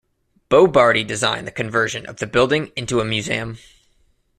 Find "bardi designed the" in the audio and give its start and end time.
0.65-1.51